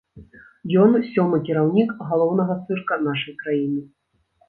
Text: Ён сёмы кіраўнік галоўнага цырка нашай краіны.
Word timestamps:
Ён 0.83 0.95
сёмы 1.09 1.37
кіраўнік 1.51 1.89
галоўнага 2.09 2.59
цырка 2.65 3.01
нашай 3.07 3.41
краіны. 3.47 3.81